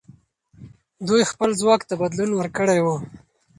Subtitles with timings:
[1.07, 2.95] دوی خپل ځواک ته بدلون ورکړی وو.